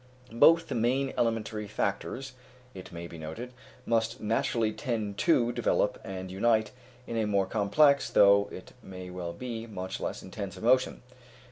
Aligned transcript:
Both 0.33 0.67
the 0.67 0.73
main 0.73 1.13
elementary 1.15 1.67
factors, 1.67 2.33
it 2.73 2.91
must 2.91 3.09
be 3.11 3.19
noted, 3.19 3.53
must 3.85 4.19
naturally 4.19 4.73
tend 4.73 5.19
to 5.19 5.51
develop 5.51 6.01
and 6.03 6.31
unite 6.31 6.71
in 7.05 7.17
a 7.17 7.27
more 7.27 7.45
complex, 7.45 8.09
though 8.09 8.49
it 8.51 8.73
may 8.81 9.11
well 9.11 9.31
be 9.31 9.67
much 9.67 9.99
less 9.99 10.23
intense, 10.23 10.57
emotion. 10.57 11.03